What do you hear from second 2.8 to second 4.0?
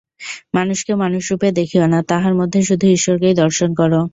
ঈশ্বরকেই দর্শন কর।